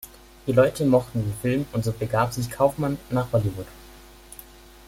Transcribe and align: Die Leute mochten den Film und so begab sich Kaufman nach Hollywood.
Die 0.47 0.51
Leute 0.51 0.83
mochten 0.83 1.21
den 1.21 1.33
Film 1.43 1.67
und 1.73 1.85
so 1.85 1.91
begab 1.91 2.33
sich 2.33 2.49
Kaufman 2.49 2.97
nach 3.11 3.31
Hollywood. 3.31 3.67